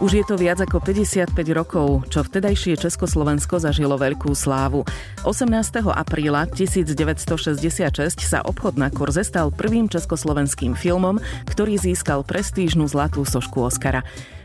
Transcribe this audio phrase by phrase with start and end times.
[0.00, 4.88] Už je to viac ako 55 rokov, čo vtedajšie Československo zažilo veľkú slávu.
[5.28, 5.52] 18.
[5.92, 11.20] apríla 1966 sa obchod na kurze stal prvým československým filmom,
[11.52, 14.00] ktorý získal prestížnu zlatú sošku Oscara.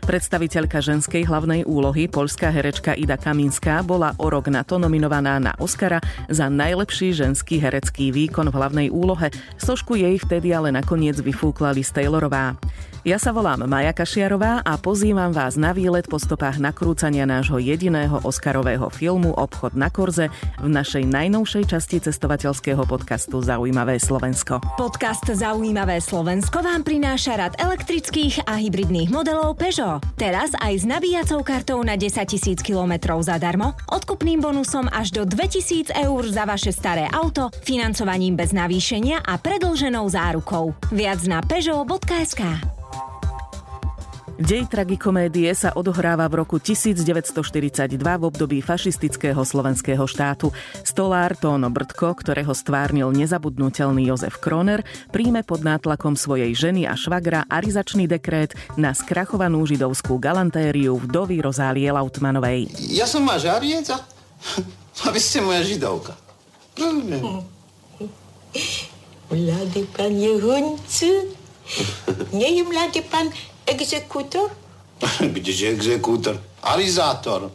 [0.06, 5.50] Predstaviteľka ženskej hlavnej úlohy, poľská herečka Ida Kaminská, bola o rok na to nominovaná na
[5.58, 5.98] Oscara
[6.30, 9.34] za najlepší ženský herecký výkon v hlavnej úlohe.
[9.58, 12.54] Sošku jej vtedy ale nakoniec vyfúkla Liz Taylorová.
[13.06, 18.18] Ja sa volám Maja Kašiarová a pozývam vás na výlet po stopách nakrúcania nášho jediného
[18.26, 20.26] Oscarového filmu Obchod na Korze
[20.58, 24.58] v našej najnovšej časti cestovateľského podcastu Zaujímavé Slovensko.
[24.74, 30.02] Podcast Zaujímavé Slovensko vám prináša rad elektrických a hybridných modelov Peugeot.
[30.18, 35.94] Teraz aj s nabíjacou kartou na 10 000 km zadarmo, odkupným bonusom až do 2000
[35.94, 40.74] eur za vaše staré auto, financovaním bez navýšenia a predlženou zárukou.
[40.90, 42.42] Viac na peugeot.sk.
[44.36, 50.52] Dej tragikomédie sa odohráva v roku 1942 v období fašistického slovenského štátu.
[50.84, 57.48] Stolár Tóno Brdko, ktorého stvárnil nezabudnutelný Jozef Kroner, príjme pod nátlakom svojej ženy a švagra
[57.48, 62.68] arizačný dekrét na skrachovanú židovskú galantériu vdovy Rozálie Lautmanovej.
[62.92, 64.04] Ja som máš ariec a,
[65.08, 66.12] a vy ste moja židovka.
[66.76, 67.40] Rozumiem.
[69.32, 71.12] Mladý pán je huncu.
[72.36, 73.32] Nie je mladý pán
[73.66, 74.50] Egzekutor?
[75.20, 76.40] Kdeže exekútor?
[76.66, 77.52] Arizátor.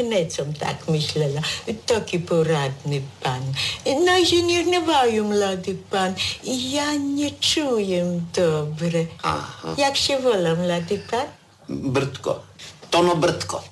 [0.00, 1.38] Hneď som tak myslela.
[1.86, 3.44] Taký poradný pán.
[3.86, 6.18] Najženier nevajú, mladý pán.
[6.42, 9.06] Ja nečujem dobre.
[9.22, 9.78] Aha.
[9.78, 11.28] Jak się volá, mladý pán?
[11.70, 12.42] Brdko.
[12.90, 13.62] Tono Brdko.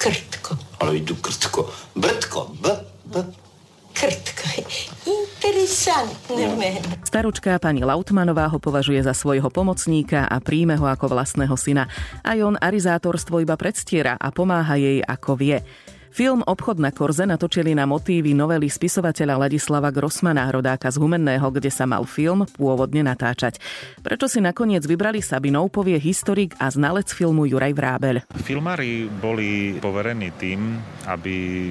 [0.00, 0.56] Krtko.
[0.80, 1.68] Ale idu krtko.
[1.92, 2.56] Brdko.
[2.64, 2.72] B,
[3.12, 3.14] b,
[3.92, 4.48] Krtko.
[5.04, 6.96] Interesantné meno.
[7.10, 11.90] Staručká pani Lautmanová ho považuje za svojho pomocníka a príjme ho ako vlastného syna.
[12.22, 15.58] Aj on arizátorstvo iba predstiera a pomáha jej ako vie.
[16.14, 21.70] Film Obchod na Korze natočili na motívy novely spisovateľa Ladislava Grossmana, rodáka z Humenného, kde
[21.74, 23.58] sa mal film pôvodne natáčať.
[24.06, 28.22] Prečo si nakoniec vybrali Sabinov, povie historik a znalec filmu Juraj Vrábel.
[28.38, 30.78] Filmári boli poverení tým,
[31.10, 31.70] aby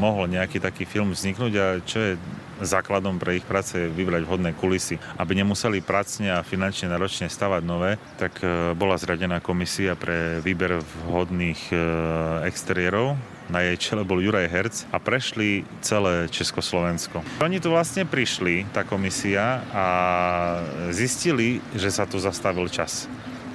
[0.00, 2.12] mohol nejaký taký film vzniknúť a čo je
[2.60, 4.98] základom pre ich práce vybrať vhodné kulisy.
[5.18, 10.82] Aby nemuseli pracne a finančne náročne stavať nové, tak e, bola zradená komisia pre výber
[11.06, 11.76] vhodných e,
[12.46, 17.24] exteriérov na jej čele bol Juraj Herc a prešli celé Československo.
[17.40, 19.86] Oni tu vlastne prišli, tá komisia, a
[20.92, 23.08] zistili, že sa tu zastavil čas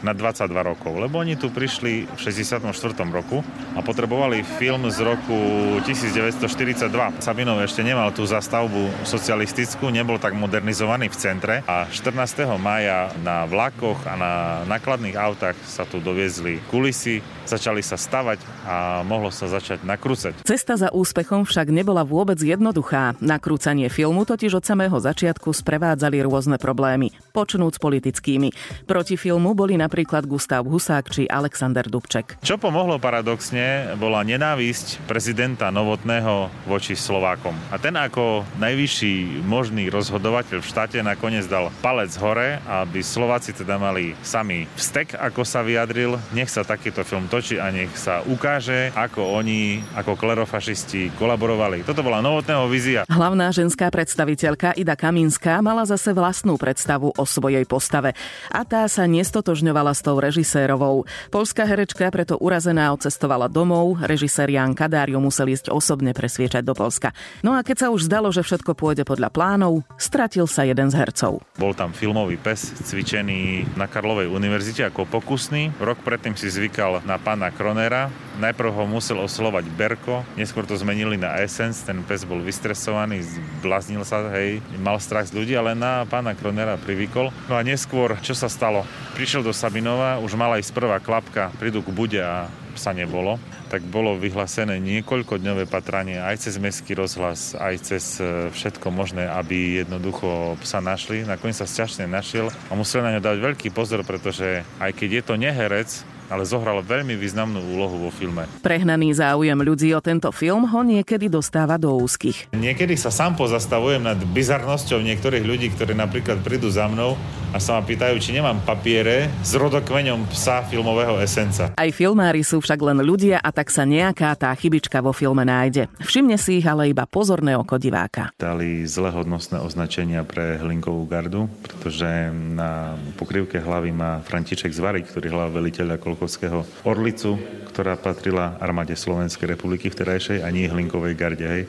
[0.03, 2.68] na 22 rokov, lebo oni tu prišli v 64.
[3.09, 3.40] roku
[3.74, 5.40] a potrebovali film z roku
[5.88, 7.24] 1942.
[7.24, 12.46] Sabinov ešte nemal tú zastavbu socialistickú, nebol tak modernizovaný v centre a 14.
[12.59, 14.34] maja na vlakoch a na
[14.68, 20.44] nakladných autách sa tu doviezli kulisy, začali sa stavať a mohlo sa začať nakrúcať.
[20.44, 23.16] Cesta za úspechom však nebola vôbec jednoduchá.
[23.24, 28.52] Nakrúcanie filmu totiž od samého začiatku sprevádzali rôzne problémy, počnúc politickými.
[28.84, 32.42] Proti filmu boli na napríklad Gustav Husák či Alexander Dubček.
[32.42, 37.53] Čo pomohlo paradoxne, bola nenávisť prezidenta Novotného voči Slovákom.
[37.70, 43.78] A ten ako najvyšší možný rozhodovateľ v štáte nakoniec dal palec hore, aby Slováci teda
[43.78, 46.18] mali sami vstek, ako sa vyjadril.
[46.34, 51.82] Nech sa takýto film točí a nech sa ukáže, ako oni, ako klerofašisti kolaborovali.
[51.82, 53.10] Toto bola Novotného vízia.
[53.10, 58.14] Hlavná ženská predstaviteľka Ida Kaminská mala zase vlastnú predstavu o svojej postave.
[58.54, 61.10] A tá sa nestotožňovala s tou režisérovou.
[61.34, 66.78] Polská herečka preto urazená odcestovala domov, režisér Jan Kadár ju musel ísť osobne presviečať do
[66.78, 67.18] Polska.
[67.42, 71.02] No a keď sa už zdalo, že všetko pôjde podľa plánov, stratil sa jeden z
[71.02, 71.42] hercov.
[71.58, 75.74] Bol tam filmový pes, cvičený na Karlovej univerzite ako pokusný.
[75.82, 78.11] Rok predtým si zvykal na pána Kronera.
[78.38, 84.03] Najprv ho musel oslovať Berko, neskôr to zmenili na Essence, ten pes bol vystresovaný, zblaznil
[84.03, 87.31] sa, hej, mal strach z ľudí, ale na pána Kronera privykol.
[87.47, 88.84] No a neskôr, čo sa stalo?
[89.16, 93.37] Prišiel do Sabinova, už mala ísť prvá klapka, prídu k bude a sa nebolo,
[93.69, 99.85] tak bolo vyhlásené niekoľkodňové patranie aj cez mestský rozhlas, aj cez e, všetko možné, aby
[99.85, 101.26] jednoducho sa našli.
[101.26, 105.23] Nakoniec sa šťastne našiel a musel na ňo dať veľký pozor, pretože aj keď je
[105.26, 105.90] to neherec,
[106.34, 108.50] ale zohral veľmi významnú úlohu vo filme.
[108.66, 112.58] Prehnaný záujem ľudí o tento film ho niekedy dostáva do úzkých.
[112.58, 117.14] Niekedy sa sám pozastavujem nad bizarnosťou niektorých ľudí, ktorí napríklad prídu za mnou
[117.53, 121.78] a sa ma pýtajú, či nemám papiere s rodokmeňom psa filmového esenca.
[121.78, 125.85] Aj filmári sú však len ľudia a tak sa nejaká tá chybička vo filme nájde.
[126.02, 128.34] Všimne si ich ale iba pozorné oko diváka.
[128.41, 135.29] Dali zle hodnostné označenia pre hlinkovú gardu, pretože na pokrývke hlavy má František Zvarik, ktorý
[135.29, 137.38] hľadal veliteľa Kolkovského Orlicu,
[137.70, 141.46] ktorá patrila armáde Slovenskej republiky v terajšej a nie hlinkovej garde.
[141.46, 141.64] Hej.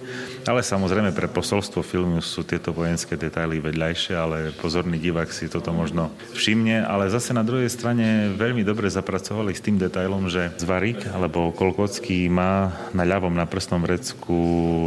[0.45, 5.73] Ale samozrejme pre posolstvo filmu sú tieto vojenské detaily vedľajšie, ale pozorný divák si toto
[5.73, 11.09] možno všimne, ale zase na druhej strane veľmi dobre zapracovali s tým detailom, že Zvarik
[11.09, 14.37] alebo Kolkocký má na ľavom na prstnom vrecku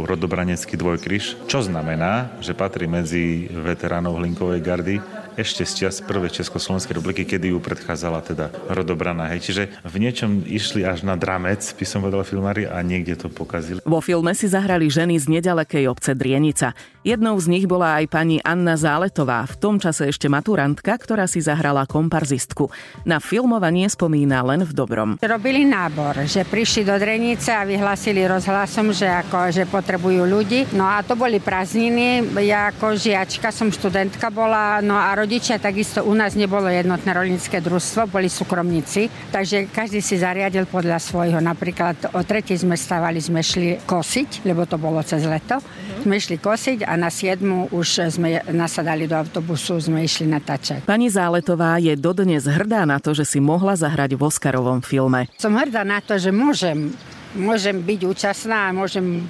[0.06, 4.96] rodobranecký dvojkryž, čo znamená, že patrí medzi veteránov hlinkovej gardy
[5.38, 9.30] ešte z čas prvej Československej republiky, kedy ju predchádzala teda rodobrana.
[9.30, 9.46] Hej.
[9.46, 13.78] Čiže v niečom išli až na dramec, by som povedal filmári, a niekde to pokazili.
[13.86, 16.74] Vo filme si zahrali ženy z nedalekej obce Drienica.
[17.06, 21.38] Jednou z nich bola aj pani Anna Záletová, v tom čase ešte maturantka, ktorá si
[21.38, 22.68] zahrala komparzistku.
[23.06, 25.10] Na filmovanie spomína len v dobrom.
[25.22, 30.66] Robili nábor, že prišli do Drenice a vyhlásili rozhlasom, že, ako, že potrebujú ľudí.
[30.74, 36.08] No a to boli prázdniny, ja ako žiačka som študentka bola, no a rodičia takisto
[36.08, 41.36] u nás nebolo jednotné rolnícke družstvo, boli súkromníci, takže každý si zariadil podľa svojho.
[41.44, 45.60] Napríklad o tretej sme stávali, sme šli kosiť, lebo to bolo cez leto.
[46.00, 50.88] Sme išli kosiť a na siedmu už sme nasadali do autobusu, sme išli natáčať.
[50.88, 55.28] Pani Záletová je dodnes hrdá na to, že si mohla zahrať v Oscarovom filme.
[55.36, 56.96] Som hrdá na to, že môžem
[57.36, 59.26] môžem byť účastná a môžem,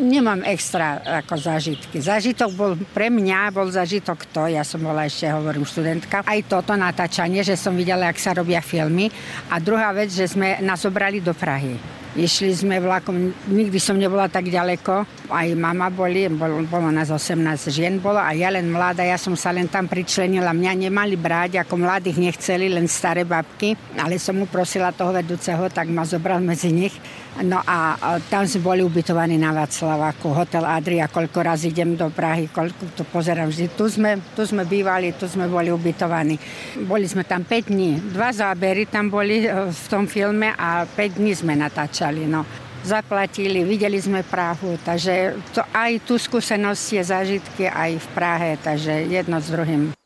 [0.00, 2.00] nemám extra ako zážitky.
[2.00, 6.72] Zážitok bol pre mňa, bol zážitok to, ja som bola ešte, hovorím, študentka, aj toto
[6.78, 9.12] natáčanie, že som videla, jak sa robia filmy.
[9.52, 11.76] A druhá vec, že sme nás obrali do Prahy.
[12.14, 15.02] Išli sme vlakom, nikdy som nebola tak ďaleko,
[15.34, 17.42] aj mama boli, bolo, bolo nás 18
[17.74, 20.54] žien bolo a ja len mladá, ja som sa len tam pričlenila.
[20.54, 25.66] Mňa nemali brať, ako mladých nechceli, len staré babky, ale som mu prosila toho vedúceho,
[25.74, 26.94] tak ma zobral medzi nich.
[27.42, 27.98] No a,
[28.30, 33.02] tam sme boli ubytovaní na Václaváku, hotel Adria, koľko raz idem do Prahy, koľko to
[33.10, 33.74] pozerám vždy.
[33.74, 36.38] Tu sme, tu sme bývali, tu sme boli ubytovaní.
[36.86, 38.14] Boli sme tam 5 dní.
[38.14, 42.22] Dva zábery tam boli e, v tom filme a 5 dní sme natáčali.
[42.30, 42.46] No
[42.84, 49.08] zaplatili, videli sme Prahu, takže to, aj tu skúsenosť je zážitky aj v Prahe, takže
[49.08, 50.03] jedno s druhým.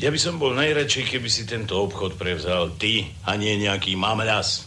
[0.00, 4.64] Ja by som bol najradšej, keby si tento obchod prevzal ty a nie nejaký mamľas.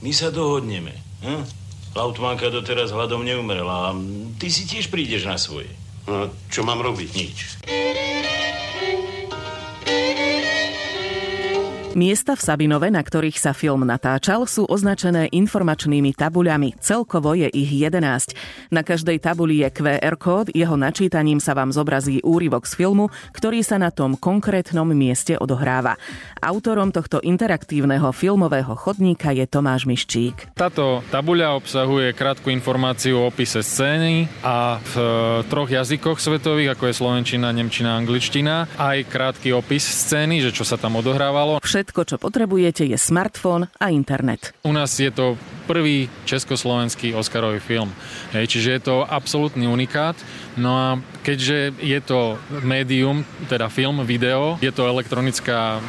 [0.00, 0.96] My sa dohodneme.
[1.20, 1.44] Hm?
[1.92, 3.96] Lautmanka doteraz hľadom neumrela a
[4.40, 5.68] ty si tiež prídeš na svoje.
[6.08, 7.08] No, čo mám robiť?
[7.12, 7.38] Nič.
[11.92, 16.80] Miesta v Sabinove, na ktorých sa film natáčal, sú označené informačnými tabuľami.
[16.80, 18.32] Celkovo je ich 11.
[18.72, 23.60] Na každej tabuli je QR kód, jeho načítaním sa vám zobrazí úryvok z filmu, ktorý
[23.60, 26.00] sa na tom konkrétnom mieste odohráva.
[26.40, 30.56] Autorom tohto interaktívneho filmového chodníka je Tomáš Miščík.
[30.56, 35.04] Táto tabuľa obsahuje krátku informáciu o opise scény a v e,
[35.44, 40.80] troch jazykoch svetových, ako je slovenčina, nemčina, angličtina, aj krátky opis scény, že čo sa
[40.80, 41.60] tam odohrávalo.
[41.60, 44.54] Všetko, čo potrebujete, je smartfón a internet.
[44.62, 45.34] U nás je to
[45.66, 47.90] prvý československý Oscarový film.
[48.30, 50.14] Hej, čiže je to absolútny unikát.
[50.54, 50.88] No a
[51.26, 55.82] keďže je to médium, teda film, video, je to elektronická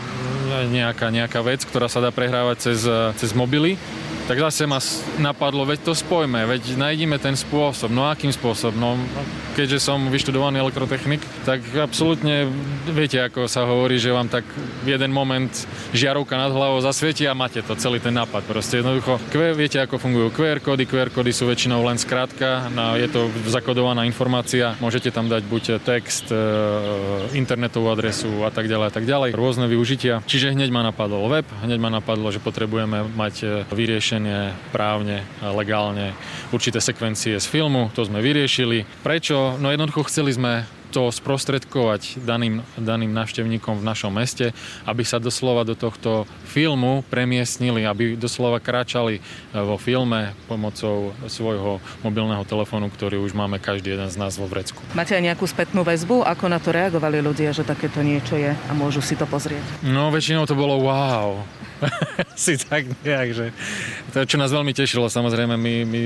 [0.69, 2.79] nejaká, nejaká vec, ktorá sa dá prehrávať cez,
[3.17, 3.75] cez mobily,
[4.23, 4.79] tak zase ma
[5.19, 7.91] napadlo, veď to spojme, veď nájdime ten spôsob.
[7.91, 8.75] No akým spôsobom?
[8.79, 8.89] No,
[9.59, 12.47] keďže som vyštudovaný elektrotechnik, tak absolútne
[12.87, 14.47] viete, ako sa hovorí, že vám tak
[14.87, 15.51] jeden moment
[15.91, 18.47] žiarovka nad hlavou zasvieti a máte to, celý ten nápad.
[18.47, 19.19] Proste jednoducho,
[19.59, 20.87] viete, ako fungujú QR kódy.
[20.87, 25.63] QR kódy sú väčšinou len skrátka, no, je to zakodovaná informácia, môžete tam dať buď
[25.83, 26.39] text, e,
[27.35, 30.23] internetovú adresu a tak ďalej a tak ďalej, rôzne využitia.
[30.23, 35.25] Čiže hneď ma napadol web, hneď ma napadlo, že potrebujeme mať e, vyriešenie riešenie právne,
[35.41, 36.13] legálne
[36.53, 38.85] určité sekvencie z filmu, to sme vyriešili.
[39.01, 39.57] Prečo?
[39.57, 44.53] No jednoducho chceli sme to sprostredkovať daným, daným návštevníkom v našom meste,
[44.85, 49.21] aby sa doslova do tohto filmu premiestnili, aby doslova kráčali e,
[49.57, 54.77] vo filme pomocou svojho mobilného telefónu, ktorý už máme každý jeden z nás vo vrecku.
[54.93, 56.21] Máte aj nejakú spätnú väzbu?
[56.29, 59.65] Ako na to reagovali ľudia, že takéto niečo je a môžu si to pozrieť?
[59.81, 61.41] No väčšinou to bolo wow.
[62.37, 63.45] si tak nejak, že
[64.13, 66.01] to, čo nás veľmi tešilo, samozrejme, my, my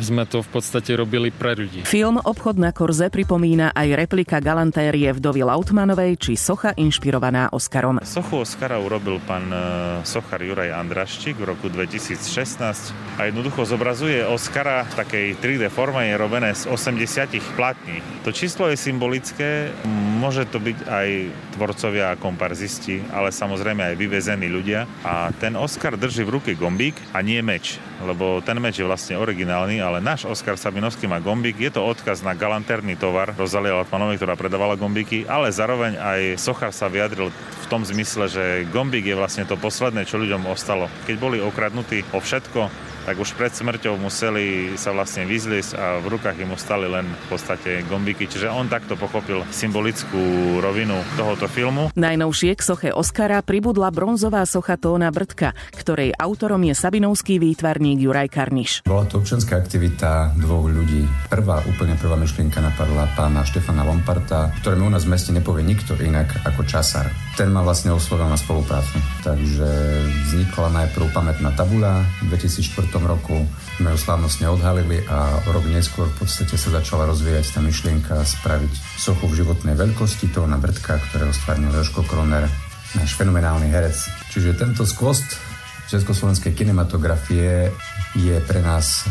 [0.00, 1.86] sme to v podstate robili pre ľudí.
[1.86, 7.98] Film Obchod na Korze pripomína aj repliky replika galantérie vdovy Lautmanovej či socha inšpirovaná Oscarom.
[8.06, 9.58] Sochu Oscara urobil pán e,
[10.06, 16.14] sochar Juraj Andraščík v roku 2016 a jednoducho zobrazuje Oscara v takej 3D forme, je
[16.14, 17.98] robené z 80 platní.
[18.22, 19.74] To číslo je symbolické,
[20.22, 21.08] môže to byť aj
[21.58, 24.86] tvorcovia a komparzisti, ale samozrejme aj vyvezení ľudia.
[25.02, 29.18] A ten Oscar drží v ruke gombík a nie meč, lebo ten meč je vlastne
[29.18, 31.58] originálny, ale náš Oscar Sabinovský má gombík.
[31.58, 36.76] Je to odkaz na galanterný tovar Rozalia Latmanovej, ktorá predávala gombíky, ale zároveň aj Sochar
[36.76, 40.92] sa vyjadril v tom zmysle, že gombík je vlastne to posledné, čo ľuďom ostalo.
[41.08, 46.06] Keď boli okradnutí o všetko, tak už pred smrťou museli sa vlastne vyzliesť a v
[46.16, 48.28] rukách im ostali len v podstate gombiky.
[48.28, 51.92] Čiže on takto pochopil symbolickú rovinu tohoto filmu.
[51.96, 58.28] Najnovšie k soche Oscara pribudla bronzová socha Tóna Brdka, ktorej autorom je sabinovský výtvarník Juraj
[58.30, 58.72] Karniš.
[58.84, 61.06] Bola to občianská aktivita dvoch ľudí.
[61.30, 65.94] Prvá, úplne prvá myšlienka napadla pána Štefana Lomparta, ktorému u nás v meste nepovie nikto
[66.00, 67.08] inak ako časár.
[67.38, 68.98] Ten ma vlastne oslovil na spoluprácu.
[69.24, 69.68] Takže
[70.28, 73.46] vznikla najprv pamätná tabuľa v 2004 roku
[73.78, 78.74] sme ju slávnostne odhalili a rok neskôr v podstate sa začala rozvíjať tá myšlienka spraviť
[78.98, 82.50] sochu v životnej veľkosti toho na Brdka, ktorého stvárnil Joško Kroner,
[82.98, 83.94] náš fenomenálny herec.
[84.34, 85.38] Čiže tento skvost
[85.86, 87.70] československej kinematografie
[88.18, 89.06] je pre nás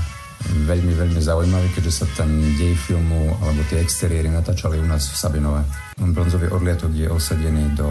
[0.68, 5.16] veľmi, veľmi zaujímavý, keďže sa ten dej filmu alebo tie exteriéry natáčali u nás v
[5.16, 5.62] Sabinove.
[6.00, 7.88] Bronzový odliatok je osadený do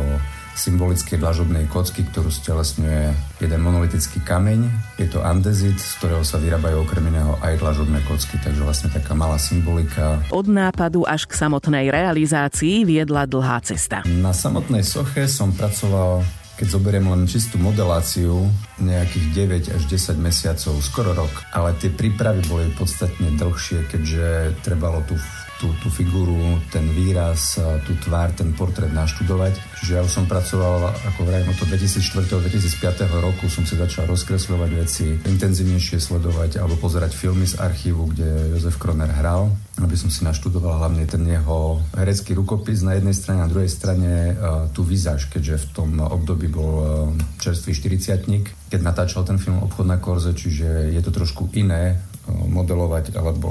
[0.59, 4.67] symbolickej dlažobnej kocky, ktorú stelesňuje jeden monolitický kameň.
[4.99, 9.15] Je to andezit, z ktorého sa vyrábajú okrem iného aj dlažobné kocky, takže vlastne taká
[9.15, 10.19] malá symbolika.
[10.35, 14.03] Od nápadu až k samotnej realizácii viedla dlhá cesta.
[14.19, 16.27] Na samotnej soche som pracoval
[16.59, 18.51] keď zoberiem len čistú modeláciu,
[18.83, 21.31] nejakých 9 až 10 mesiacov, skoro rok.
[21.55, 25.15] Ale tie prípravy boli podstatne dlhšie, keďže trebalo tu
[25.59, 29.59] tú, tú figuru, ten výraz, tú tvár, ten portrét naštudovať.
[29.83, 35.19] Čiže ja už som pracoval, ako vrajím, od 2004-2005 roku som si začal rozkresľovať veci,
[35.19, 39.51] intenzívnejšie sledovať alebo pozerať filmy z archívu, kde Jozef Kroner hral,
[39.83, 44.39] aby som si naštudoval hlavne ten jeho herecký rukopis na jednej strane, na druhej strane
[44.71, 47.11] tú vizáž, keďže v tom období bol
[47.43, 51.99] čerstvý 40 keď natáčal ten film Obchod na korze, čiže je to trošku iné
[52.29, 53.49] modelovať alebo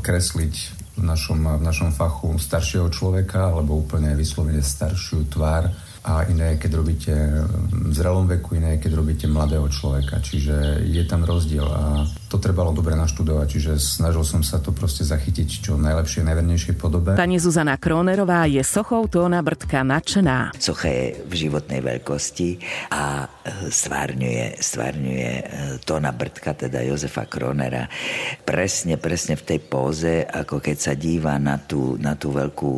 [0.00, 5.66] kresliť v našom, v našom fachu staršieho človeka alebo úplne vyslovene staršiu tvár
[6.02, 7.14] a iné, keď robíte
[7.70, 10.22] v zrelom veku, iné, keď robíte mladého človeka.
[10.22, 15.04] Čiže je tam rozdiel a to trebalo dobre naštudovať, čiže snažil som sa to proste
[15.04, 17.12] zachytiť čo najlepšie, najvernejšej podobe.
[17.12, 20.56] Pani Zuzana Kronerová je sochou Tóna Brdka nadšená.
[20.56, 22.56] Socha je v životnej veľkosti
[22.88, 25.42] a e, stvárňuje, stvárňuje e,
[25.84, 27.84] Tóna Brdka, teda Jozefa Kronera,
[28.48, 32.74] presne, presne v tej póze, ako keď sa díva na tú, na tú veľkú,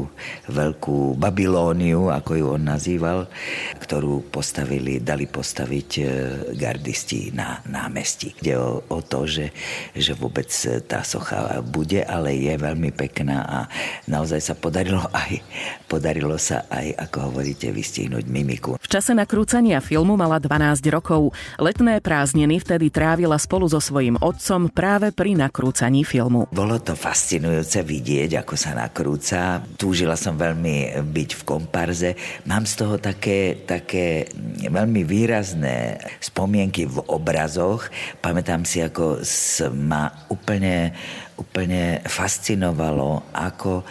[0.51, 3.31] veľkú Babilóniu, ako ju on nazýval,
[3.79, 6.03] ktorú postavili, dali postaviť e,
[6.59, 8.35] gardisti na námestí.
[8.43, 9.51] Ide o, o to, že že,
[9.93, 10.49] že vôbec
[10.89, 13.59] tá socha bude, ale je veľmi pekná a
[14.09, 15.41] naozaj sa podarilo aj,
[15.87, 18.77] podarilo sa aj, ako hovoríte, vystihnúť mimiku.
[18.81, 21.35] V čase nakrúcania filmu mala 12 rokov.
[21.61, 26.49] Letné prázdniny vtedy trávila spolu so svojím otcom práve pri nakrúcaní filmu.
[26.55, 29.63] Bolo to fascinujúce vidieť, ako sa nakrúca.
[29.77, 32.11] Túžila som veľmi byť v komparze.
[32.49, 34.29] Mám z toho také, také
[34.63, 37.89] veľmi výrazné spomienky v obrazoch.
[38.21, 39.27] Pamätám si, ako
[39.75, 40.95] ma úplne,
[41.37, 43.85] úplne fascinovalo, ako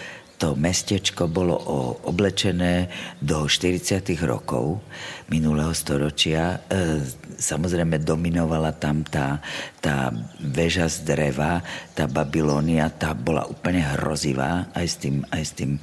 [0.43, 1.55] to mestečko bolo
[2.03, 2.91] oblečené
[3.23, 4.03] do 40.
[4.27, 4.83] rokov
[5.31, 6.59] minulého storočia.
[6.67, 6.99] E,
[7.39, 9.39] samozrejme dominovala tam tá,
[9.79, 10.11] tá
[10.43, 11.63] väža z dreva,
[11.95, 15.81] tá Babilónia, tá bola úplne hrozivá aj s tým, aj s tým e,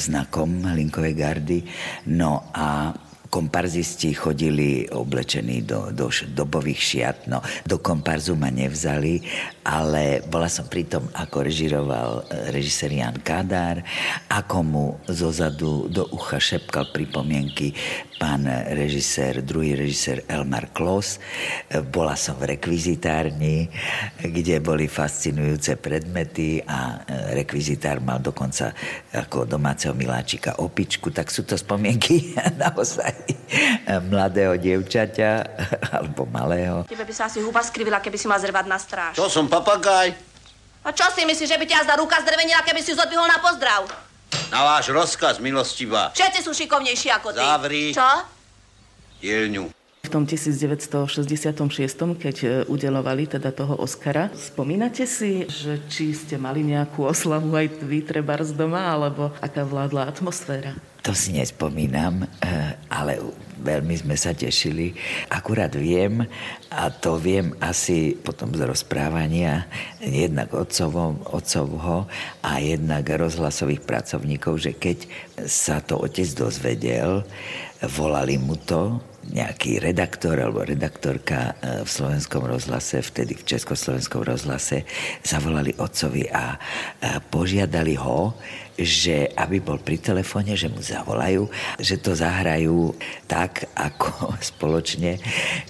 [0.00, 1.60] znakom Linkovej gardy.
[2.08, 2.96] No a
[3.30, 7.18] komparzisti chodili oblečení do, do dobových šiat.
[7.30, 9.22] No, do komparzu ma nevzali,
[9.62, 13.86] ale bola som pri ako režiroval e, režisér Jan Kadár,
[14.26, 17.70] ako mu zozadu do ucha šepkal pripomienky
[18.20, 18.44] pán
[18.76, 21.16] režisér, druhý režisér Elmar Klos.
[21.16, 23.72] E, bola som v rekvizitárni,
[24.20, 28.76] kde boli fascinujúce predmety a e, rekvizitár mal dokonca
[29.16, 33.19] ako domáceho miláčika opičku, tak sú to spomienky naozaj
[34.12, 35.30] mladého dievčaťa
[35.96, 36.84] alebo malého.
[36.86, 39.14] Tebe by sa asi huba skrivila, keby si ma zrvať na stráž.
[39.18, 40.14] To som papagaj.
[40.80, 43.84] A čo si myslíš, že by ťa zda ruka zdrvenila, keby si zodvihol na pozdrav?
[44.48, 46.14] Na váš rozkaz, milostivá.
[46.16, 47.42] Všetci sú šikovnejší ako ty.
[47.42, 47.84] Zavri.
[47.92, 48.08] Čo?
[49.20, 49.79] Dielňu.
[50.10, 51.46] Tom 1966,
[52.18, 54.26] keď e, udelovali teda toho Oscara.
[54.34, 60.10] Spomínate si, že či ste mali nejakú oslavu aj vy, trebárs doma, alebo aká vládla
[60.10, 60.74] atmosféra?
[61.00, 63.24] To si nespomínam, eh, ale
[63.56, 64.92] veľmi sme sa tešili.
[65.32, 66.28] Akurát viem,
[66.68, 69.64] a to viem asi potom z rozprávania
[70.00, 72.04] jednak otcovom, otcovho
[72.44, 74.98] a jednak rozhlasových pracovníkov, že keď
[75.48, 77.24] sa to otec dozvedel,
[77.80, 84.88] volali mu to, nejaký redaktor alebo redaktorka eh, v slovenskom rozhlase, vtedy v československom rozhlase,
[85.20, 86.56] zavolali otcovi a
[87.28, 88.32] požiadali ho,
[88.80, 91.46] že aby bol pri telefóne, že mu zavolajú,
[91.76, 92.96] že to zahrajú
[93.28, 95.20] tak, ako spoločne,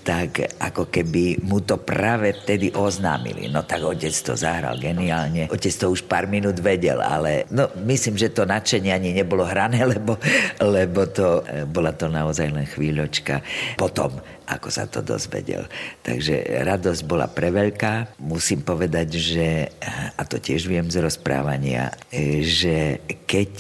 [0.07, 3.50] tak ako keby mu to práve vtedy oznámili.
[3.50, 5.50] No tak otec to zahral geniálne.
[5.50, 9.83] Otec to už pár minút vedel, ale no, myslím, že to nadšenie ani nebolo hrané,
[9.95, 10.17] lebo,
[10.62, 13.43] lebo to, bola to naozaj len chvíľočka.
[13.75, 15.62] Potom ako sa to dozvedel.
[16.02, 18.19] Takže radosť bola preveľká.
[18.19, 19.71] Musím povedať, že,
[20.19, 21.95] a to tiež viem z rozprávania,
[22.42, 23.54] že keď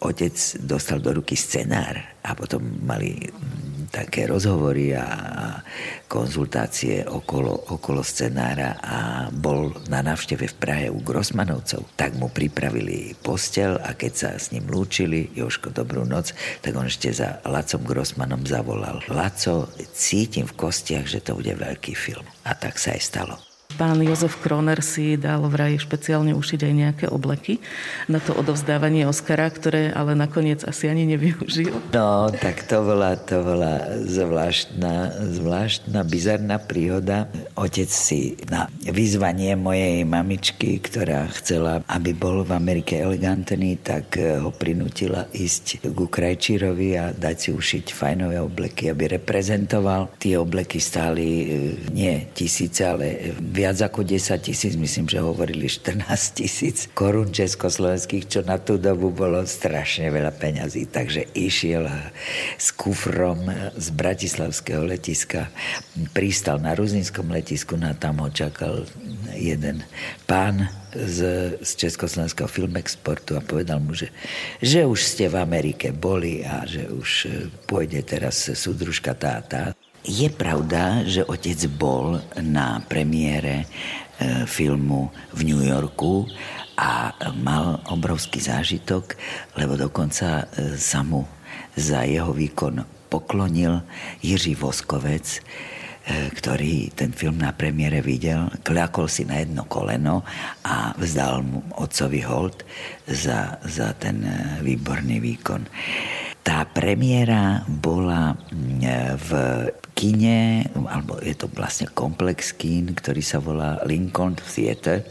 [0.00, 3.20] otec dostal do ruky scenár a potom mali
[3.94, 5.06] také rozhovory a
[6.10, 8.98] konzultácie okolo, okolo scenára a
[9.30, 14.50] bol na návšteve v Prahe u Grossmanovcov, tak mu pripravili postel a keď sa s
[14.50, 18.98] ním lúčili, Joško, dobrú noc, tak on ešte za Lacom Grossmanom zavolal.
[19.06, 22.26] Laco, cítim v kostiach, že to bude veľký film.
[22.42, 23.53] A tak sa aj stalo.
[23.74, 27.58] Pán Jozef Kroner si dal vraj špeciálne ušiť aj nejaké obleky
[28.06, 31.74] na to odovzdávanie Oscara, ktoré ale nakoniec asi ani nevyužil.
[31.90, 37.26] No, tak to bola, to bola zvláštna, zvláštna, bizarná príhoda.
[37.58, 44.54] Otec si na vyzvanie mojej mamičky, ktorá chcela, aby bol v Amerike elegantný, tak ho
[44.54, 50.14] prinútila ísť k Krajčírovi a dať si ušiť fajnové obleky, aby reprezentoval.
[50.22, 51.46] Tie obleky stáli e,
[51.90, 56.04] nie tisíce, ale viac ako 10 tisíc, myslím, že hovorili 14
[56.36, 60.90] tisíc korún československých, čo na tú dobu bolo strašne veľa peňazí.
[60.90, 61.88] Takže išiel
[62.60, 65.48] s kufrom z Bratislavského letiska,
[66.12, 68.84] pristal na Ruzinskom letisku, na tam ho čakal
[69.34, 69.82] jeden
[70.28, 71.20] pán z,
[71.58, 74.14] z Československého filmexportu a povedal mu, že,
[74.62, 77.10] že už ste v Amerike boli a že už
[77.66, 79.74] pôjde teraz súdružka tá tá.
[80.04, 83.66] Je pravda, že otec bol na premiére e,
[84.44, 86.28] filmu v New Yorku
[86.76, 89.16] a mal obrovský zážitok,
[89.56, 91.24] lebo dokonca e, sa mu
[91.72, 93.80] za jeho výkon poklonil
[94.20, 100.20] Jiří Voskovec, e, ktorý ten film na premiére videl, kľakol si na jedno koleno
[100.68, 102.60] a vzdal mu otcovi hold
[103.08, 104.20] za, za ten
[104.60, 105.64] výborný výkon.
[106.44, 108.36] Tá premiéra bola
[109.16, 109.30] v
[109.96, 115.08] kine, alebo je to vlastne komplex kín, ktorý sa volá Lincoln Theatre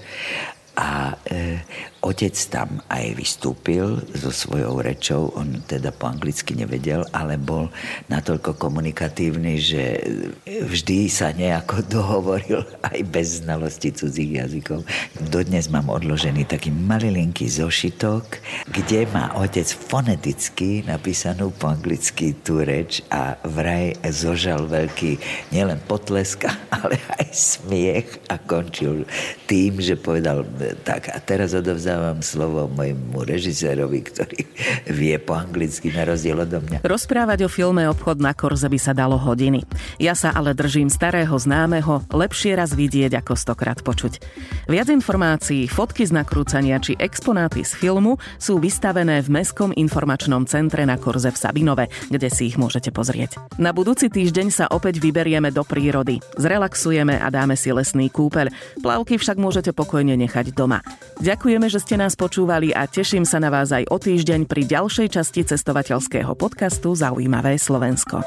[0.78, 1.58] a e,
[2.04, 7.72] otec tam aj vystúpil so svojou rečou, on teda po anglicky nevedel, ale bol
[8.12, 10.04] natoľko komunikatívny, že
[10.44, 14.84] vždy sa nejako dohovoril aj bez znalosti cudzích jazykov.
[15.32, 23.00] Dodnes mám odložený taký malilinký zošitok, kde má otec foneticky napísanú po anglicky tú reč
[23.08, 25.18] a vraj zožal veľký
[25.56, 26.44] nielen potlesk,
[26.84, 29.08] ale aj smiech a končil
[29.48, 30.44] tým, že povedal
[30.84, 31.56] tak a teraz
[31.94, 34.42] odovzdávam slovo mojemu režisérovi, ktorý
[34.90, 36.82] vie po anglicky na rozdiel odo mňa.
[36.82, 39.62] Rozprávať o filme Obchod na Korze by sa dalo hodiny.
[40.02, 44.18] Ja sa ale držím starého známeho, lepšie raz vidieť ako stokrát počuť.
[44.66, 50.82] Viac informácií, fotky z nakrúcania či exponáty z filmu sú vystavené v Mestskom informačnom centre
[50.90, 53.38] na Korze v Sabinove, kde si ich môžete pozrieť.
[53.62, 56.18] Na budúci týždeň sa opäť vyberieme do prírody.
[56.42, 58.50] Zrelaxujeme a dáme si lesný kúpeľ.
[58.82, 60.82] Plavky však môžete pokojne nechať doma.
[61.22, 65.20] Ďakujeme, že ste nás počúvali a teším sa na vás aj o týždeň pri ďalšej
[65.20, 68.24] časti cestovateľského podcastu Zaujímavé Slovensko.